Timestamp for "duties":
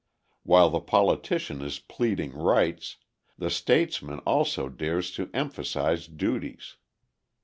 6.07-6.77